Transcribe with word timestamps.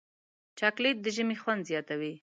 چاکلېټ 0.59 0.97
د 1.01 1.07
ژمي 1.15 1.37
خوند 1.41 1.61
زیاتوي. 1.69 2.13